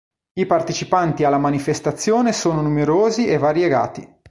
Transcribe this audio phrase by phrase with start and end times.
[0.33, 4.15] I partecipanti alla manifestazione sono numerosi e variegati.